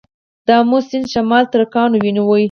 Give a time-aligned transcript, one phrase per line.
[0.47, 2.31] د امو سیند شمال ترکانو ونیو